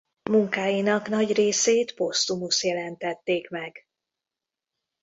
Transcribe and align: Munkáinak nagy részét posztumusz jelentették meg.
Munkáinak 0.29 1.07
nagy 1.09 1.33
részét 1.33 1.93
posztumusz 1.95 2.63
jelentették 2.63 3.49
meg. 3.49 3.83